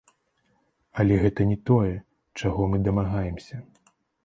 Але 1.03 1.19
гэта 1.25 1.41
не 1.51 1.57
тое, 1.71 1.93
чаго 2.43 2.61
мы 2.73 2.83
дамагаемся. 2.91 3.55